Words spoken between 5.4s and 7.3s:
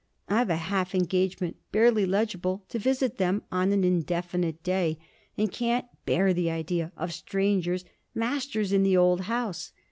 can't bear the idea of